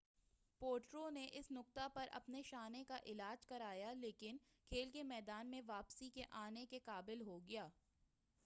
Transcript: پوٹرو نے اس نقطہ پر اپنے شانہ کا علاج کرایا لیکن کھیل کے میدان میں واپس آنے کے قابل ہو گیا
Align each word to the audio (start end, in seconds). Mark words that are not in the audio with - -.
پوٹرو 0.61 1.09
نے 1.09 1.27
اس 1.31 1.49
نقطہ 1.51 1.87
پر 1.93 2.07
اپنے 2.11 2.41
شانہ 2.43 2.77
کا 2.87 2.97
علاج 3.05 3.45
کرایا 3.45 3.91
لیکن 3.93 4.37
کھیل 4.71 4.89
کے 4.89 5.03
میدان 5.03 5.51
میں 5.51 5.61
واپس 5.67 6.03
آنے 6.39 6.65
کے 6.65 6.79
قابل 6.85 7.21
ہو 7.21 7.39
گیا 7.47 7.67